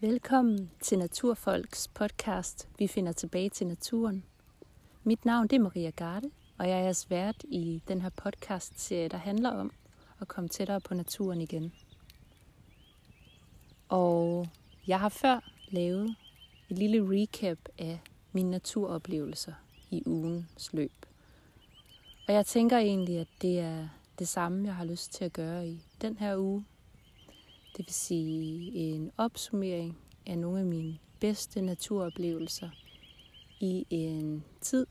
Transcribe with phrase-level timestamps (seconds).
[0.00, 4.24] Velkommen til Naturfolks podcast Vi finder tilbage til naturen.
[5.04, 9.08] Mit navn det er Maria Garde, og jeg er jeres vært i den her podcast-serie,
[9.08, 9.72] der handler om
[10.20, 11.72] at komme tættere på naturen igen.
[13.88, 14.48] Og
[14.86, 16.16] jeg har før lavet
[16.70, 18.00] et lille recap af
[18.32, 19.54] mine naturoplevelser
[19.90, 21.06] i ugens løb.
[22.28, 23.88] Og jeg tænker egentlig, at det er
[24.18, 26.64] det samme, jeg har lyst til at gøre i den her uge.
[27.76, 32.70] Det vil sige en opsummering af nogle af mine bedste naturoplevelser
[33.60, 34.86] i en tid,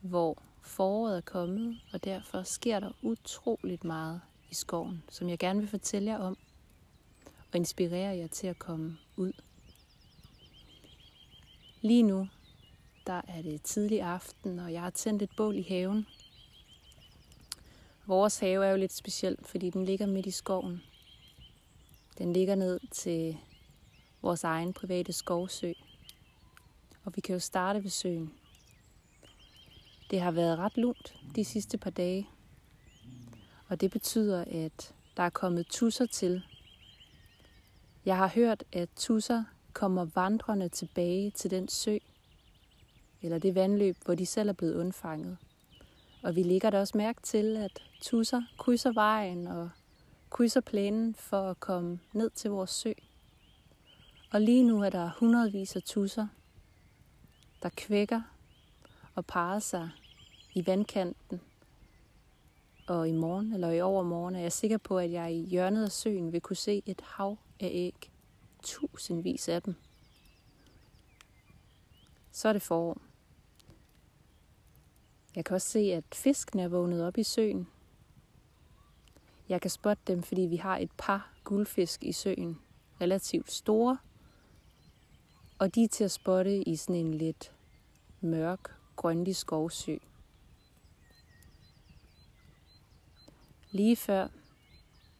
[0.00, 4.20] hvor foråret er kommet, og derfor sker der utroligt meget
[4.50, 6.38] i skoven, som jeg gerne vil fortælle jer om
[7.52, 9.32] og inspirere jer til at komme ud.
[11.80, 12.28] Lige nu,
[13.06, 16.06] der er det tidlig aften, og jeg har tændt et bål i haven.
[18.06, 20.82] Vores have er jo lidt speciel, fordi den ligger midt i skoven.
[22.18, 23.36] Den ligger ned til
[24.22, 25.72] vores egen private skovsø.
[27.04, 28.34] Og vi kan jo starte ved søen.
[30.10, 32.28] Det har været ret lunt de sidste par dage.
[33.68, 36.42] Og det betyder, at der er kommet tusser til.
[38.04, 41.96] Jeg har hørt, at tusser kommer vandrende tilbage til den sø,
[43.22, 45.36] eller det vandløb, hvor de selv er blevet undfanget.
[46.22, 49.70] Og vi ligger da også mærke til, at tusser krydser vejen og
[50.30, 52.92] krydser plænen for at komme ned til vores sø.
[54.32, 56.26] Og lige nu er der hundredvis af tusser,
[57.62, 58.22] der kvækker
[59.14, 59.90] og parer sig
[60.54, 61.40] i vandkanten.
[62.86, 65.92] Og i morgen eller i overmorgen er jeg sikker på, at jeg i hjørnet af
[65.92, 68.10] søen vil kunne se et hav af æg.
[68.62, 69.74] Tusindvis af dem.
[72.32, 72.98] Så er det forår.
[75.36, 77.68] Jeg kan også se, at fiskene er vågnet op i søen.
[79.50, 82.58] Jeg kan spotte dem, fordi vi har et par guldfisk i søen.
[83.00, 83.98] Relativt store.
[85.58, 87.52] Og de er til at spotte i sådan en lidt
[88.20, 89.96] mørk, grønlig skovsø.
[93.70, 94.28] Lige før,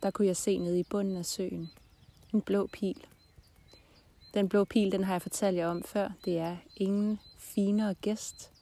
[0.02, 1.70] der kunne jeg se nede i bunden af søen
[2.32, 3.06] en blå pil.
[4.34, 6.08] Den blå pil, den har jeg fortalt jer om før.
[6.24, 8.52] Det er ingen finere gæst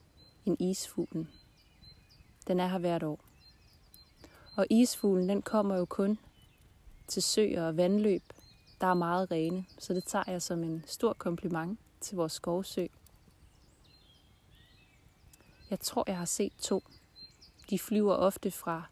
[0.46, 1.28] end isfuglen.
[2.46, 3.27] Den er her hvert år.
[4.58, 6.18] Og isfuglen, den kommer jo kun
[7.06, 8.22] til søer og vandløb,
[8.80, 9.64] der er meget rene.
[9.78, 12.86] Så det tager jeg som en stor kompliment til vores skovsø.
[15.70, 16.82] Jeg tror, jeg har set to.
[17.70, 18.82] De flyver ofte fra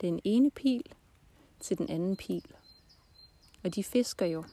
[0.00, 0.82] den ene pil
[1.60, 2.44] til den anden pil.
[3.64, 4.44] Og de fisker jo.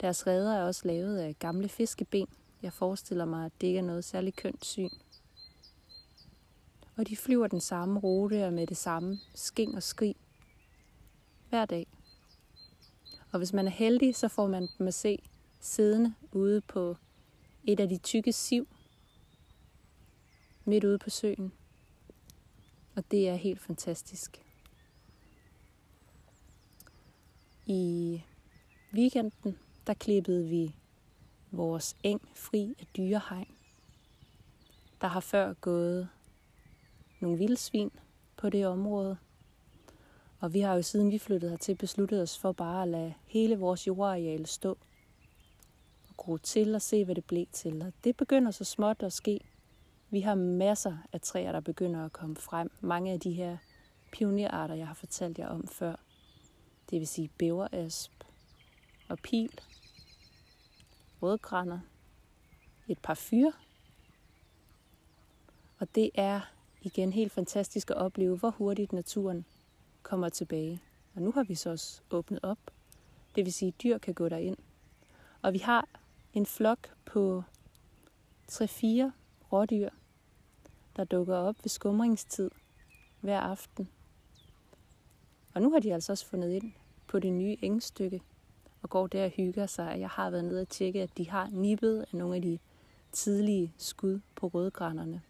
[0.00, 2.28] Deres redder er også lavet af gamle fiskeben.
[2.62, 4.90] Jeg forestiller mig, at det ikke er noget særligt kønt syn.
[6.96, 10.16] Og de flyver den samme rute og med det samme sking og skrig
[11.48, 11.86] hver dag.
[13.32, 15.18] Og hvis man er heldig, så får man dem at se
[15.60, 16.96] siddende ude på
[17.64, 18.68] et af de tykke siv
[20.64, 21.52] midt ude på søen.
[22.96, 24.44] Og det er helt fantastisk.
[27.66, 28.22] I
[28.94, 30.74] weekenden, der klippede vi
[31.50, 33.54] vores eng fri af dyrehegn.
[35.00, 36.08] Der har før gået
[37.24, 37.90] nogle vildsvin
[38.36, 39.16] på det område.
[40.40, 43.58] Og vi har jo siden vi flyttede hertil besluttet os for bare at lade hele
[43.58, 44.78] vores jordareal stå
[46.08, 47.82] og gro til og se, hvad det blev til.
[47.82, 49.40] Og det begynder så småt at ske.
[50.10, 52.70] Vi har masser af træer, der begynder at komme frem.
[52.80, 53.56] Mange af de her
[54.12, 55.96] pionerarter, jeg har fortalt jer om før.
[56.90, 58.12] Det vil sige bæverasp
[59.08, 59.60] og pil,
[61.22, 61.78] rødgrænder,
[62.88, 63.50] et par fyr.
[65.78, 66.53] Og det er
[66.84, 69.44] igen helt fantastisk at opleve, hvor hurtigt naturen
[70.02, 70.82] kommer tilbage.
[71.14, 72.58] Og nu har vi så også åbnet op.
[73.34, 74.56] Det vil sige, at dyr kan gå derind.
[75.42, 75.88] Og vi har
[76.32, 77.42] en flok på
[78.52, 79.10] 3-4
[79.52, 79.88] rådyr,
[80.96, 82.50] der dukker op ved skumringstid
[83.20, 83.88] hver aften.
[85.54, 86.72] Og nu har de altså også fundet ind
[87.06, 88.22] på det nye engstykke
[88.82, 89.96] og går der og hygger sig.
[90.00, 92.58] Jeg har været nede og tjekke, at de har nippet af nogle af de
[93.12, 95.22] tidlige skud på rødgrænderne.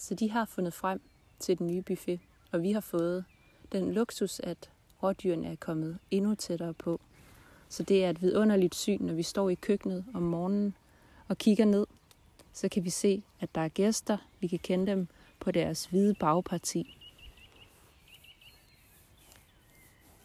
[0.00, 1.00] Så de har fundet frem
[1.38, 2.20] til den nye buffet,
[2.52, 3.24] og vi har fået
[3.72, 4.70] den luksus, at
[5.02, 7.00] rådyrene er kommet endnu tættere på.
[7.68, 10.76] Så det er et vidunderligt syn, når vi står i køkkenet om morgenen
[11.28, 11.86] og kigger ned,
[12.52, 14.18] så kan vi se, at der er gæster.
[14.40, 15.08] Vi kan kende dem
[15.40, 16.98] på deres hvide bagparti.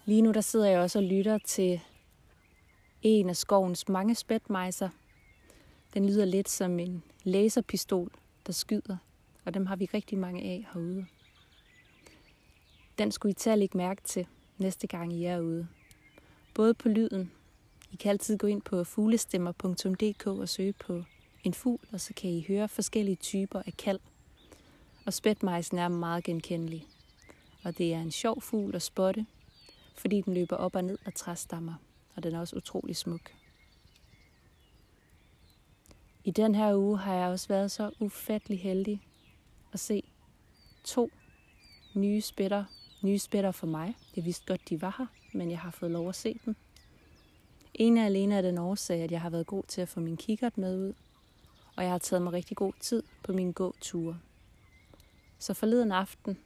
[0.06, 1.81] Lige nu der sidder jeg også og lytter til
[3.02, 4.90] en af skovens mange spætmejser.
[5.94, 8.12] Den lyder lidt som en laserpistol,
[8.48, 8.98] der skyder
[9.45, 11.06] og dem har vi rigtig mange af herude.
[12.98, 15.68] Den skulle I tage at lægge mærke til næste gang I er ude.
[16.54, 17.31] Både på lyden,
[17.92, 21.04] I kan altid gå ind på fuglestemmer.dk og søge på
[21.44, 24.00] en fugl, og så kan I høre forskellige typer af kald.
[25.06, 26.88] Og spætmejsen er meget genkendelig.
[27.63, 29.25] Og det er en sjov fugl at spotte,
[29.96, 31.74] fordi den løber op og ned af træstammer,
[32.16, 33.34] og den er også utrolig smuk.
[36.24, 39.01] I den her uge har jeg også været så ufattelig heldig
[39.74, 40.04] at se
[40.84, 41.12] to
[41.94, 42.66] nye spætter.
[43.04, 43.96] Nye spætter for mig.
[44.16, 46.56] Jeg vidste godt, de var her, men jeg har fået lov at se dem.
[47.74, 50.18] En er alene af den årsag, at jeg har været god til at få min
[50.18, 50.94] kikkert med ud,
[51.75, 54.20] og jeg har taget mig rigtig god tid på min gåture.
[55.40, 56.38] Så forleden aften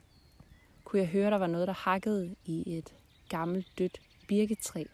[0.84, 2.94] kunne jeg høre, der var noget, der hakkede i et
[3.28, 4.84] gammelt dødt birketræ.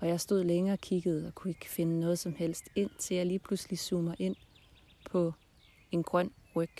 [0.00, 3.26] Og jeg stod længere og kiggede og kunne ikke finde noget som helst, indtil jeg
[3.26, 4.36] lige pludselig zoomer ind
[5.10, 5.34] på
[5.92, 6.70] en grøn ryg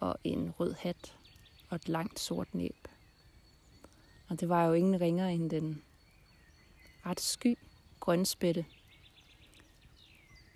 [0.00, 1.16] og en rød hat
[1.68, 2.88] og et langt sort næb.
[4.28, 5.82] Og det var jo ingen ringer end den
[7.06, 7.58] ret sky
[8.00, 8.64] grønspætte.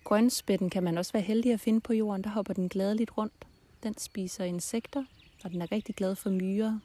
[0.03, 2.23] Grønspætten kan man også være heldig at finde på jorden.
[2.23, 3.47] Der hopper den gladeligt rundt.
[3.83, 5.05] Den spiser insekter,
[5.43, 6.79] og den er rigtig glad for myrer.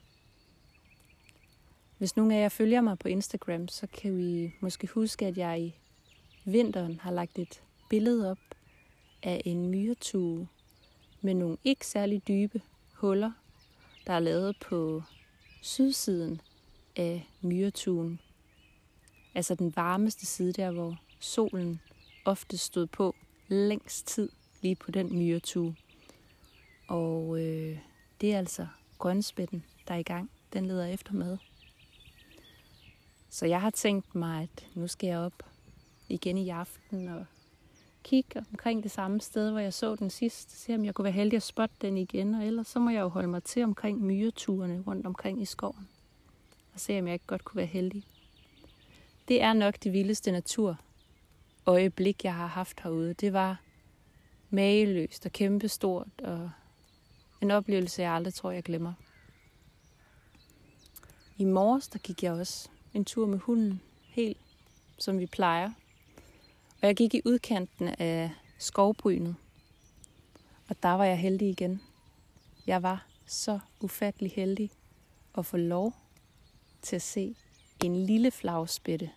[1.97, 5.61] Hvis nogen af jer følger mig på Instagram, så kan vi måske huske, at jeg
[5.61, 5.75] i
[6.45, 8.37] vinteren har lagt et billede op
[9.23, 10.47] af en myretue
[11.21, 12.61] med nogle ikke særlig dybe
[12.93, 13.31] huller,
[14.07, 15.03] der er lavet på
[15.61, 16.41] sydsiden
[16.95, 18.19] af myretuen.
[19.35, 21.81] Altså den varmeste side der, hvor solen
[22.25, 23.15] ofte stod på
[23.47, 24.29] længst tid
[24.61, 25.75] lige på den myretue.
[26.87, 27.79] Og øh,
[28.21, 28.67] det er altså
[28.97, 30.31] grønspætten, der er i gang.
[30.53, 31.37] Den leder efter mad.
[33.29, 35.43] Så jeg har tænkt mig, at nu skal jeg op
[36.09, 37.25] igen i aften og
[38.03, 40.63] kigge omkring det samme sted, hvor jeg så den sidst.
[40.63, 43.01] Se om jeg kunne være heldig at spotte den igen, og ellers så må jeg
[43.01, 45.87] jo holde mig til omkring myreturene rundt omkring i skoven.
[46.73, 48.03] Og se om jeg ikke godt kunne være heldig.
[49.27, 50.77] Det er nok det vildeste natur
[51.65, 53.13] øjeblik, jeg har haft herude.
[53.13, 53.61] Det var
[54.49, 56.51] mageløst og kæmpestort, og
[57.41, 58.93] en oplevelse, jeg aldrig tror, jeg glemmer.
[61.37, 64.37] I morges, der gik jeg også en tur med hunden, helt
[64.97, 65.71] som vi plejer.
[66.83, 69.35] Og jeg gik i udkanten af skovbrynet.
[70.69, 71.81] Og der var jeg heldig igen.
[72.67, 74.71] Jeg var så ufattelig heldig
[75.37, 75.93] at få lov
[76.81, 77.35] til at se
[77.83, 79.09] en lille flagspætte.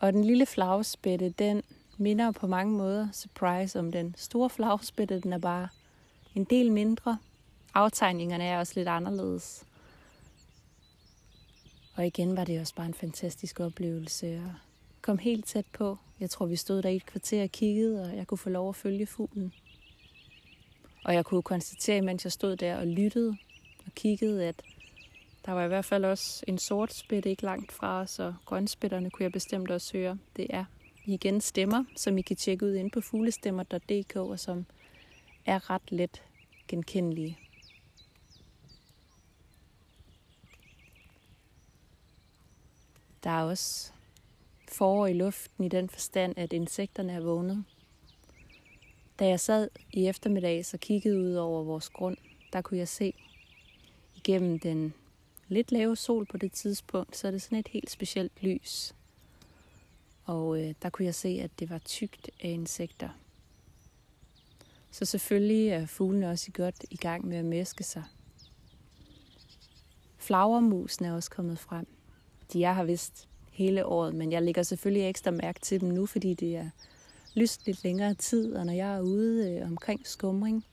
[0.00, 1.62] Og den lille flagspætte, den
[1.96, 5.20] minder på mange måder, surprise, om den store flagspætte.
[5.20, 5.68] Den er bare
[6.34, 7.18] en del mindre.
[7.74, 9.64] Aftegningerne er også lidt anderledes.
[11.94, 14.26] Og igen var det også bare en fantastisk oplevelse.
[14.26, 14.69] at
[15.10, 15.98] kom helt tæt på.
[16.20, 18.68] Jeg tror, vi stod der i et kvarter og kiggede, og jeg kunne få lov
[18.68, 19.52] at følge fuglen.
[21.04, 23.36] Og jeg kunne konstatere, mens jeg stod der og lyttede
[23.86, 24.62] og kiggede, at
[25.46, 29.10] der var i hvert fald også en sort spætte ikke langt fra os, og grønspætterne
[29.10, 30.18] kunne jeg bestemt også høre.
[30.36, 30.64] Det er
[31.04, 34.66] igen stemmer, som I kan tjekke ud inde på fuglestemmer.dk, og som
[35.46, 36.22] er ret let
[36.68, 37.38] genkendelige.
[43.24, 43.92] Der er også
[44.72, 47.64] forår i luften i den forstand, at insekterne er vågnet.
[49.18, 52.16] Da jeg sad i eftermiddag og kiggede ud over vores grund,
[52.52, 53.14] der kunne jeg se
[54.16, 54.94] igennem den
[55.48, 58.94] lidt lave sol på det tidspunkt, så er det sådan et helt specielt lys.
[60.24, 63.08] Og øh, der kunne jeg se, at det var tykt af insekter.
[64.90, 68.04] Så selvfølgelig er fuglene også godt i gang med at mæske sig.
[70.18, 71.86] Flagermusen er også kommet frem.
[72.52, 73.29] De er her vist
[73.60, 76.70] hele året, men jeg lægger selvfølgelig ekstra mærke til dem nu, fordi det er
[77.34, 80.64] lyst lidt længere tid, og når jeg er ude øh, omkring skumring,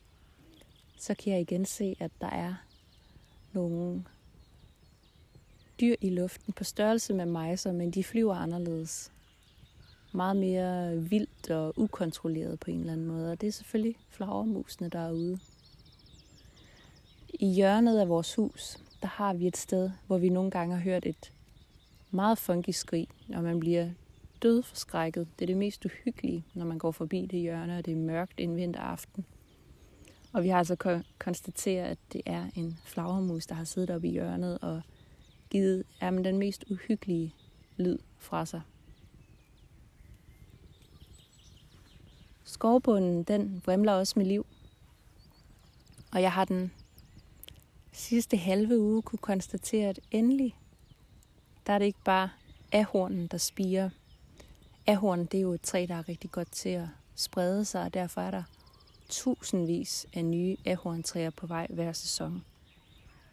[1.00, 2.54] så kan jeg igen se, at der er
[3.54, 4.04] nogle
[5.82, 9.12] dyr i luften på størrelse med mejser, men de flyver anderledes.
[10.12, 14.90] Meget mere vildt og ukontrolleret på en eller anden måde, og det er selvfølgelig flagermusene,
[14.90, 15.40] der er ude.
[17.34, 20.84] I hjørnet af vores hus, der har vi et sted, hvor vi nogle gange har
[20.84, 21.32] hørt et
[22.12, 23.90] meget funky skrig, og man bliver
[24.42, 25.28] død forskrækket.
[25.40, 28.34] Det er det mest uhyggelige, når man går forbi det hjørne, og det er mørkt
[28.38, 29.26] en vinteraften.
[30.34, 34.12] Og vi har altså konstateret, at det er en flagermus, der har siddet oppe i
[34.12, 34.82] hjørnet og
[35.50, 37.34] givet er den mest uhyggelige
[37.78, 38.62] lyd fra sig.
[42.44, 44.46] Skovbunden, den vrimler også med liv.
[46.12, 46.72] Og jeg har den
[47.92, 50.56] sidste halve uge kunne konstatere, at endelig
[51.68, 52.30] der er det ikke bare
[52.72, 53.90] ahornen, der spiger.
[54.88, 57.94] Ahornen, det er jo et træ, der er rigtig godt til at sprede sig, og
[57.94, 58.44] derfor er der
[59.10, 62.44] tusindvis af nye ahorntræer på vej hver sæson.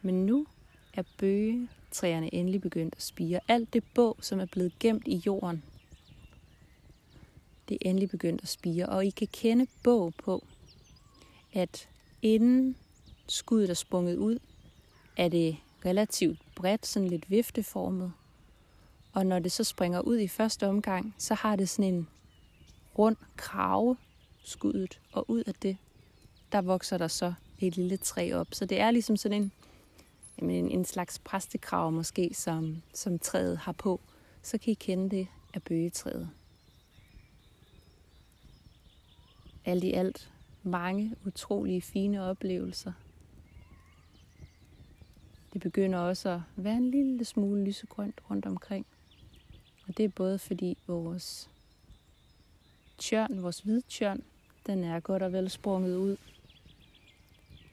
[0.03, 0.47] Men nu
[0.95, 3.41] er bøgetræerne endelig begyndt at spire.
[3.49, 5.63] Alt det bog, som er blevet gemt i jorden,
[7.69, 8.87] det er endelig begyndt at spire.
[8.87, 10.45] Og I kan kende bog på,
[11.53, 11.89] at
[12.23, 12.77] inden
[13.29, 14.39] skuddet er sprunget ud,
[15.17, 18.13] er det relativt bredt, sådan lidt vifteformet.
[19.15, 22.09] Og når det så springer ud i første omgang, så har det sådan en
[22.99, 23.97] rund krave
[24.45, 25.77] skuddet, og ud af det,
[26.53, 28.47] der vokser der så et lille træ op.
[28.53, 29.53] Så det er ligesom sådan en,
[30.39, 34.01] jamen en, slags præstekrav måske, som, som træet har på.
[34.43, 36.31] Så kan I kende det af bøgetræet.
[39.65, 42.93] Alt i alt mange utrolige fine oplevelser.
[45.53, 48.87] Det begynder også at være en lille smule lysegrønt rundt omkring.
[49.87, 51.51] Og det er både fordi vores
[52.99, 54.23] tjørn, vores hvidtjørn,
[54.67, 56.17] den er godt og vel sprunget ud.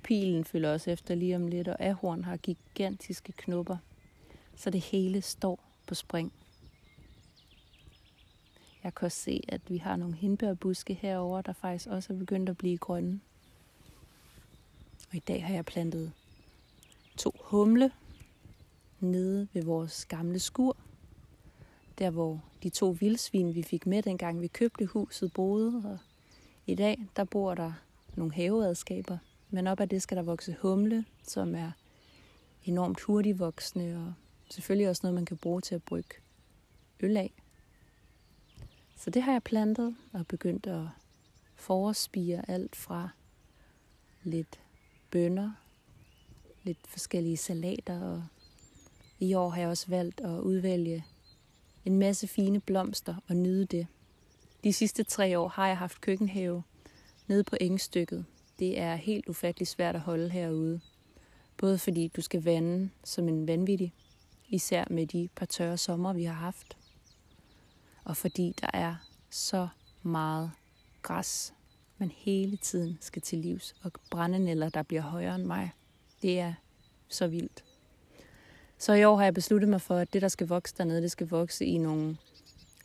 [0.03, 3.77] Pilen fylder også efter lige om lidt, og ahorn har gigantiske knopper,
[4.56, 6.34] så det hele står på spring.
[8.84, 12.50] Jeg kan også se, at vi har nogle hindbærbuske herover, der faktisk også er begyndt
[12.50, 13.20] at blive grønne.
[15.10, 16.12] Og i dag har jeg plantet
[17.18, 17.91] to humle
[19.00, 20.77] nede ved vores gamle skur.
[22.01, 25.81] Der hvor de to vildsvin, vi fik med dengang vi købte huset, boede.
[25.86, 25.98] Og
[26.65, 27.74] i dag, der bor der
[28.15, 29.17] nogle haveredskaber.
[29.50, 31.72] Men op ad det skal der vokse humle, som er
[32.65, 34.13] enormt hurtigvoksende og
[34.50, 36.15] selvfølgelig også noget, man kan bruge til at brygge
[37.00, 37.34] øl af.
[38.96, 40.88] Så det har jeg plantet og begyndt at
[41.55, 43.10] forespire alt fra
[44.24, 44.60] lidt
[45.12, 45.51] bønner,
[46.63, 48.24] lidt forskellige salater, og
[49.20, 51.05] i år har jeg også valgt at udvælge
[51.85, 53.88] en masse fine blomster og nyde det.
[54.63, 56.63] De sidste tre år har jeg haft køkkenhave
[57.27, 58.25] nede på engstykket.
[58.59, 60.79] Det er helt ufattelig svært at holde herude.
[61.57, 63.93] Både fordi du skal vande som en vanvittig,
[64.50, 66.77] især med de par tørre sommer, vi har haft
[68.03, 68.95] og fordi der er
[69.29, 69.67] så
[70.03, 70.51] meget
[71.01, 71.53] græs,
[71.97, 75.71] man hele tiden skal til livs, og brændenælder, der bliver højere end mig.
[76.21, 76.53] Det er
[77.07, 77.63] så vildt.
[78.81, 81.11] Så i år har jeg besluttet mig for, at det, der skal vokse dernede, det
[81.11, 82.17] skal vokse i nogle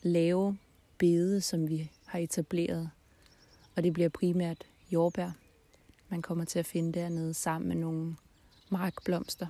[0.03, 0.59] lave
[0.99, 2.91] bede, som vi har etableret.
[3.77, 5.31] Og det bliver primært jordbær,
[6.09, 8.17] man kommer til at finde dernede sammen med nogle
[8.69, 9.47] markblomster.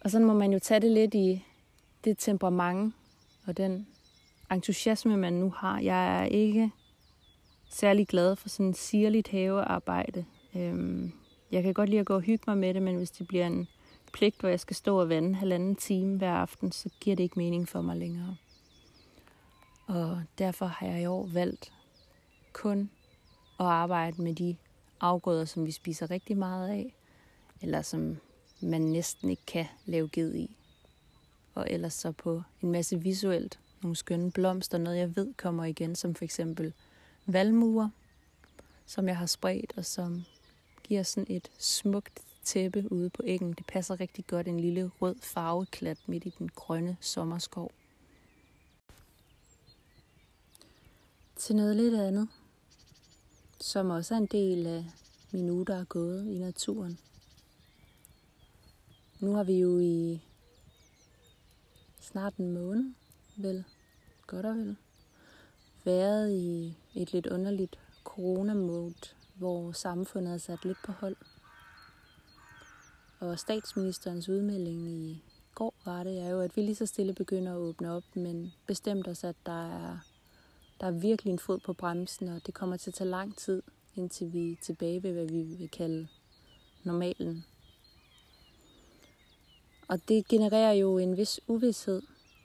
[0.00, 1.44] Og sådan må man jo tage det lidt i
[2.04, 2.94] det temperament
[3.46, 3.86] og den
[4.52, 5.80] entusiasme, man nu har.
[5.80, 6.70] Jeg er ikke
[7.70, 10.24] særlig glad for sådan en sirligt havearbejde.
[10.56, 11.12] Øhm,
[11.52, 13.46] jeg kan godt lide at gå og hygge mig med det, men hvis det bliver
[13.46, 13.68] en
[14.12, 17.38] pligt, hvor jeg skal stå og vande halvanden time hver aften, så giver det ikke
[17.38, 18.36] mening for mig længere.
[19.86, 21.72] Og derfor har jeg i år valgt
[22.52, 22.90] kun
[23.60, 24.56] at arbejde med de
[25.00, 26.94] afgrøder, som vi spiser rigtig meget af,
[27.62, 28.16] eller som
[28.60, 30.56] man næsten ikke kan lave ged i
[31.54, 33.60] og ellers så på en masse visuelt.
[33.82, 36.72] Nogle skønne blomster, noget jeg ved kommer igen, som for eksempel
[37.26, 37.88] valmuer,
[38.86, 40.24] som jeg har spredt, og som
[40.90, 43.52] giver sådan et smukt tæppe ude på æggen.
[43.52, 47.72] Det passer rigtig godt en lille rød farveklat midt i den grønne sommerskov.
[51.36, 52.28] Til noget lidt andet,
[53.60, 54.84] som også er en del af
[55.32, 56.98] min er gået i naturen.
[59.20, 60.20] Nu har vi jo i
[62.00, 62.94] snart en måned,
[63.36, 63.64] vel,
[64.26, 64.76] godt og vel,
[65.84, 71.16] været i et lidt underligt coronamode, hvor samfundet er sat lidt på hold.
[73.20, 75.22] Og statsministerens udmelding i
[75.54, 78.52] går var det, er jo, at vi lige så stille begynder at åbne op, men
[78.66, 79.98] bestemt os, at der er,
[80.80, 83.62] der er virkelig en fod på bremsen, og det kommer til at tage lang tid,
[83.94, 86.08] indtil vi er tilbage ved, hvad vi vil kalde
[86.84, 87.44] normalen.
[89.88, 92.02] Og det genererer jo en vis uvidshed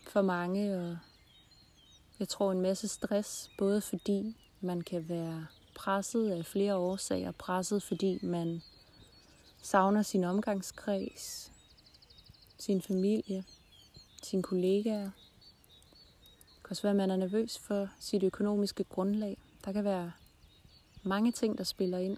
[0.07, 0.97] for mange, og
[2.19, 5.45] jeg tror en masse stress, både fordi man kan være
[5.75, 8.61] presset af flere årsager, presset fordi man
[9.61, 11.51] savner sin omgangskreds,
[12.57, 13.43] sin familie,
[14.23, 15.03] sine kollegaer.
[15.03, 19.37] Det kan også være, at man er nervøs for sit økonomiske grundlag.
[19.65, 20.11] Der kan være
[21.03, 22.17] mange ting, der spiller ind.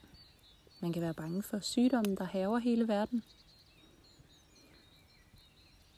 [0.80, 3.24] Man kan være bange for sygdommen, der haver hele verden.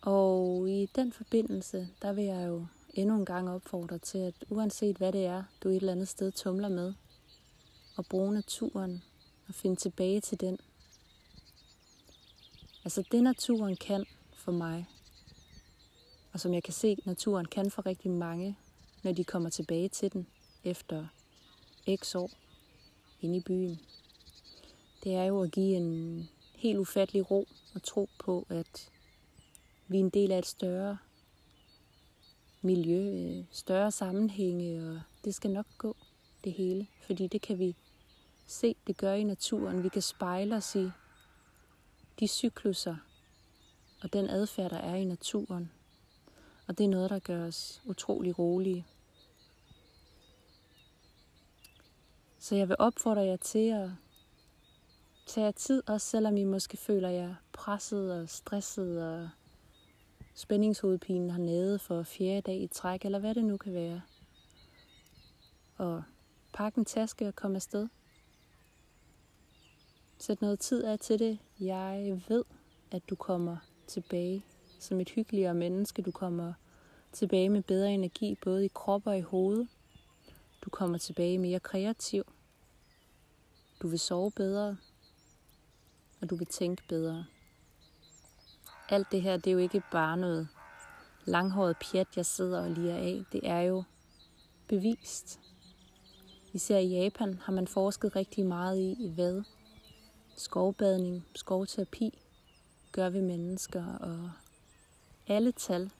[0.01, 4.98] Og i den forbindelse, der vil jeg jo endnu en gang opfordre til, at uanset
[4.98, 6.94] hvad det er, du et eller andet sted tumler med,
[8.00, 9.03] og bruge naturen
[9.48, 10.60] og finde tilbage til den.
[12.84, 14.86] Altså det naturen kan for mig,
[16.34, 18.58] og som jeg kan se, naturen kan for rigtig mange,
[19.03, 20.27] når de kommer tilbage til den
[20.63, 21.08] efter
[21.96, 22.32] x år
[23.22, 23.79] inde i byen,
[25.03, 28.89] det er jo at give en helt ufattelig ro og tro på, at
[29.88, 30.98] vi er en del af et større
[32.62, 35.96] miljø, øh, større sammenhænge, og det skal nok gå,
[36.44, 36.88] det hele.
[37.01, 37.75] Fordi det kan vi
[38.51, 39.84] se, det gør i naturen.
[39.84, 40.89] Vi kan spejle os i
[42.20, 42.96] de cykluser
[44.01, 45.72] og den adfærd, der er i naturen.
[46.68, 48.86] Og det er noget, der gør os utrolig rolige.
[52.39, 53.89] Så jeg vil opfordre jer til at
[55.25, 59.29] tage jer tid, også selvom I måske føler jer presset og stresset og
[60.34, 64.01] spændingshovedpinen har nede for fjerde dag i træk, eller hvad det nu kan være.
[65.77, 66.03] Og
[66.53, 67.88] pakke en taske og komme afsted.
[70.22, 71.40] Sæt noget tid af til det.
[71.60, 72.44] Jeg ved,
[72.92, 73.58] at du kommer
[73.88, 74.46] tilbage
[74.80, 76.02] som et hyggeligere menneske.
[76.02, 76.54] Du kommer
[77.12, 79.66] tilbage med bedre energi, både i krop og i hoved.
[80.62, 82.24] Du kommer tilbage mere kreativ.
[83.82, 84.78] Du vil sove bedre,
[86.22, 87.26] og du vil tænke bedre.
[88.90, 90.48] Alt det her, det er jo ikke bare noget
[91.26, 93.24] langhåret pjat, jeg sidder og liger af.
[93.32, 93.84] Det er jo
[94.68, 95.40] bevist.
[96.54, 99.44] Især i Japan har man forsket rigtig meget i, hvad
[100.39, 102.19] skovbadning, skovterapi
[102.91, 104.31] gør ved mennesker, og
[105.27, 105.91] alle tal,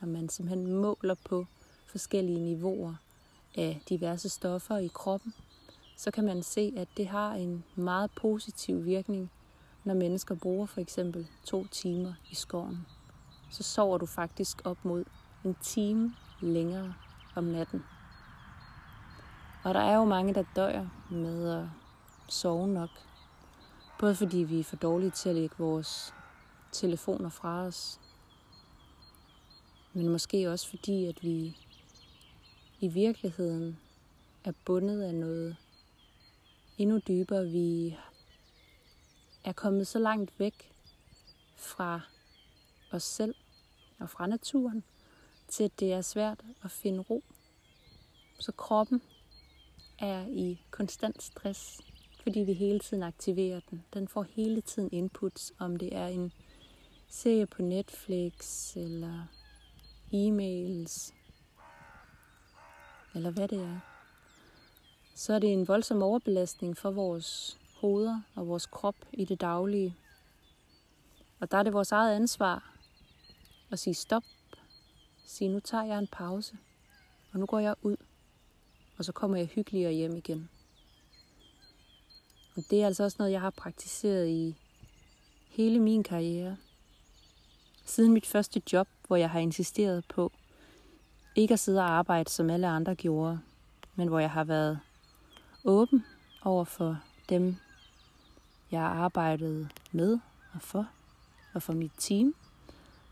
[0.00, 1.46] når man simpelthen måler på
[1.86, 2.94] forskellige niveauer
[3.56, 5.34] af diverse stoffer i kroppen,
[5.96, 9.30] så kan man se, at det har en meget positiv virkning,
[9.84, 12.86] når mennesker bruger for eksempel to timer i skoven.
[13.50, 15.04] Så sover du faktisk op mod
[15.44, 16.94] en time længere
[17.34, 17.84] om natten.
[19.64, 21.66] Og der er jo mange, der dør med at
[22.28, 22.90] sove nok.
[23.98, 26.14] Både fordi vi er for dårlige til at lægge vores
[26.72, 28.00] telefoner fra os,
[29.92, 31.56] men måske også fordi, at vi
[32.80, 33.78] i virkeligheden
[34.44, 35.56] er bundet af noget
[36.78, 37.46] endnu dybere.
[37.46, 37.96] Vi
[39.44, 40.72] er kommet så langt væk
[41.56, 42.00] fra
[42.90, 43.34] os selv
[43.98, 44.84] og fra naturen,
[45.48, 47.24] til at det er svært at finde ro.
[48.38, 49.02] Så kroppen
[49.98, 51.80] er i konstant stress,
[52.24, 53.84] fordi vi hele tiden aktiverer den.
[53.94, 56.32] Den får hele tiden inputs, om det er en
[57.08, 59.26] serie på Netflix, eller
[60.12, 61.14] e-mails,
[63.14, 63.80] eller hvad det er.
[65.14, 69.96] Så er det en voldsom overbelastning for vores hoveder og vores krop i det daglige.
[71.40, 72.74] Og der er det vores eget ansvar
[73.70, 74.24] at sige stop.
[75.26, 76.56] Sige, nu tager jeg en pause,
[77.32, 77.96] og nu går jeg ud,
[78.98, 80.48] og så kommer jeg hyggeligere hjem igen.
[82.56, 84.56] Og det er altså også noget, jeg har praktiseret i
[85.48, 86.56] hele min karriere.
[87.84, 90.32] Siden mit første job, hvor jeg har insisteret på
[91.36, 93.40] ikke at sidde og arbejde, som alle andre gjorde,
[93.94, 94.80] men hvor jeg har været
[95.64, 96.04] åben
[96.42, 97.56] over for dem,
[98.70, 100.18] jeg arbejdede med
[100.54, 100.86] og for,
[101.54, 102.34] og for mit team,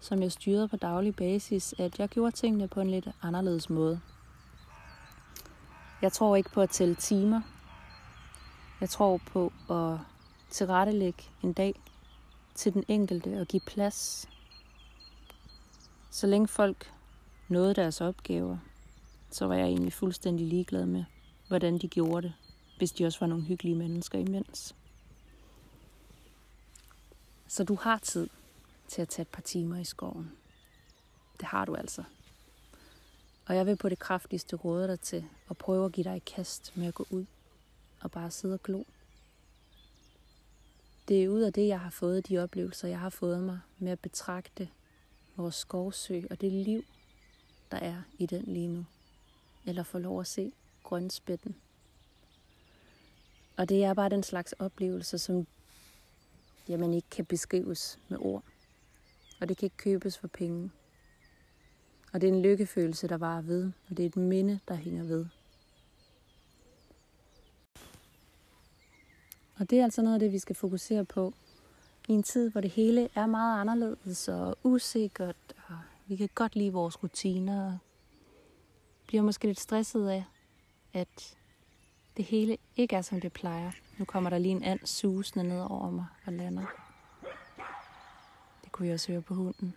[0.01, 4.01] som jeg styrede på daglig basis, at jeg gjorde tingene på en lidt anderledes måde.
[6.03, 7.41] Jeg tror ikke på at tælle timer.
[8.83, 9.99] Jeg tror på at
[10.51, 11.81] tilrettelægge en dag
[12.55, 14.29] til den enkelte og give plads.
[16.11, 16.93] Så længe folk
[17.49, 18.59] nåede deres opgaver,
[19.31, 21.05] så var jeg egentlig fuldstændig ligeglad med,
[21.49, 22.35] hvordan de gjorde det,
[22.79, 24.75] hvis de også var nogle hyggelige mennesker imens.
[27.47, 28.29] Så du har tid
[28.89, 30.33] til at tage et par timer i skoven.
[31.41, 32.05] Det har du altså.
[33.47, 36.25] Og jeg vil på det kraftigste råde dig til at prøve at give dig et
[36.25, 37.25] kast med at gå ud
[38.03, 38.83] og bare sidde og glo.
[41.09, 43.93] Det er ud af det, jeg har fået, de oplevelser, jeg har fået mig med
[43.93, 44.69] at betragte
[45.37, 46.85] vores skovsø og det liv,
[47.71, 48.87] der er i den lige nu.
[49.67, 51.57] Eller få lov at se grønspætten.
[53.57, 55.47] Og det er bare den slags oplevelser, som
[56.69, 58.45] jamen ikke kan beskrives med ord.
[59.41, 60.71] Og det kan ikke købes for penge.
[62.13, 65.05] Og det er en lykkefølelse, der varer ved, og det er et minde, der hænger
[65.05, 65.27] ved.
[69.57, 71.35] Og det er altså noget af det, vi skal fokusere på
[72.09, 75.37] i en tid, hvor det hele er meget anderledes og usikkert,
[75.69, 77.79] og vi kan godt lide vores rutiner, og
[79.07, 80.25] bliver måske lidt stresset af,
[80.93, 81.37] at
[82.17, 83.71] det hele ikke er, som det plejer.
[83.99, 86.67] Nu kommer der lige en and susende ned over mig og lander.
[88.65, 89.75] Det kunne jeg også høre på hunden.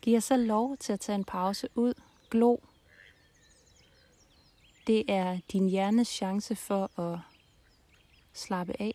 [0.00, 1.94] Giv jer selv lov til at tage en pause ud.
[2.30, 2.56] Glo.
[4.88, 7.18] Det er din hjernes chance for at
[8.32, 8.94] slappe af.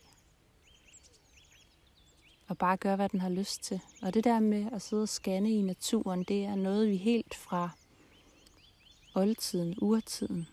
[2.48, 3.82] Og bare gøre, hvad den har lyst til.
[4.02, 7.36] Og det der med at sidde og scanne i naturen, det er noget, vi helt
[7.36, 7.70] fra
[9.16, 10.48] oldtiden, urtiden,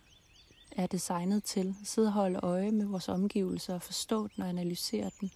[0.76, 1.76] er designet til.
[1.84, 5.30] Sidde og holde øje med vores omgivelser og forstå den og analysere den.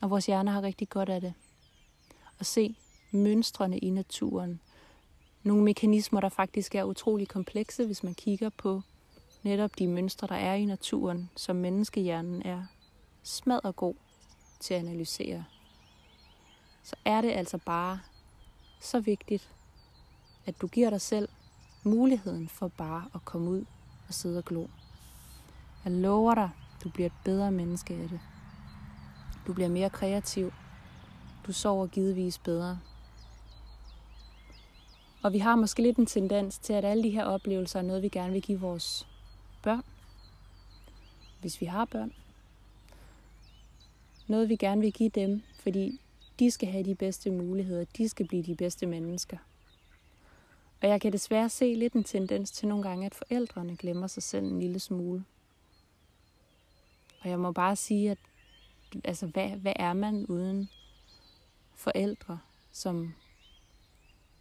[0.00, 1.34] Og vores hjerner har rigtig godt af det.
[2.40, 2.76] At se
[3.10, 4.60] mønstrene i naturen.
[5.44, 8.82] Nogle mekanismer, der faktisk er utrolig komplekse, hvis man kigger på
[9.42, 12.62] netop de mønstre, der er i naturen, som menneskehjernen er
[13.22, 13.94] smadret god
[14.60, 15.44] til at analysere.
[16.82, 18.00] Så er det altså bare
[18.80, 19.50] så vigtigt,
[20.46, 21.28] at du giver dig selv
[21.82, 23.64] muligheden for bare at komme ud
[24.08, 24.66] og sidde og glo.
[25.84, 26.50] Jeg lover dig,
[26.84, 28.20] du bliver et bedre menneske af det.
[29.46, 30.52] Du bliver mere kreativ.
[31.46, 32.78] Du sover givetvis bedre.
[35.24, 38.02] Og vi har måske lidt en tendens til, at alle de her oplevelser er noget,
[38.02, 39.06] vi gerne vil give vores
[39.62, 39.82] børn.
[41.40, 42.12] Hvis vi har børn.
[44.26, 46.00] Noget, vi gerne vil give dem, fordi
[46.38, 47.84] de skal have de bedste muligheder.
[47.96, 49.36] De skal blive de bedste mennesker.
[50.82, 54.22] Og jeg kan desværre se lidt en tendens til nogle gange, at forældrene glemmer sig
[54.22, 55.24] selv en lille smule.
[57.20, 58.18] Og jeg må bare sige, at
[59.04, 60.68] altså, hvad, hvad er man uden
[61.74, 62.38] forældre
[62.72, 63.14] som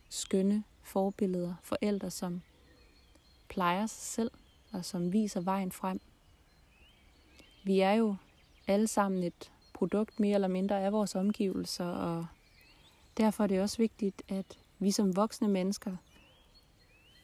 [0.09, 1.55] skønne forbilleder?
[1.63, 2.41] Forældre, som
[3.49, 4.31] plejer sig selv
[4.73, 6.01] og som viser vejen frem.
[7.63, 8.15] Vi er jo
[8.67, 12.25] alle sammen et produkt mere eller mindre af vores omgivelser, og
[13.17, 15.95] derfor er det også vigtigt, at vi som voksne mennesker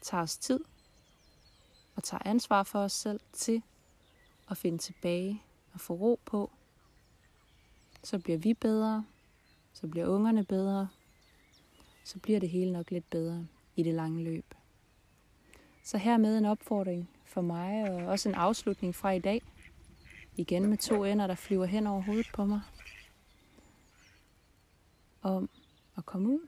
[0.01, 0.59] tager os tid
[1.95, 3.61] og tager ansvar for os selv til
[4.49, 5.43] at finde tilbage
[5.73, 6.51] og få ro på.
[8.03, 9.05] Så bliver vi bedre,
[9.73, 10.87] så bliver ungerne bedre,
[12.09, 14.53] så bliver det hele nok lidt bedre i det lange løb.
[15.83, 19.41] Så hermed en opfordring for mig, og også en afslutning fra i dag.
[20.35, 22.61] Igen med to ender, der flyver hen over hovedet på mig.
[25.21, 25.49] Om
[25.97, 26.47] at komme ud.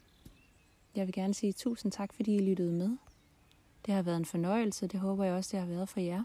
[0.95, 2.97] Jeg vil gerne sige tusind tak, fordi I lyttede med.
[3.85, 6.23] Det har været en fornøjelse, det håber jeg også, det har været for jer.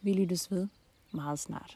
[0.00, 0.68] Vi lyttes ved
[1.10, 1.70] meget snart.